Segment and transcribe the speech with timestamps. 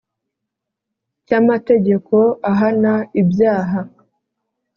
[1.25, 2.15] cy Amategeko
[2.51, 3.79] ahana ibyaha